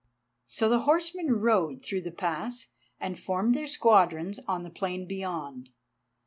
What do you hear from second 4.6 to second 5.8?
the plain beyond.